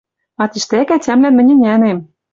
[0.41, 1.97] А тиштӓк ӓтямлӓн мӹнь ӹнянем.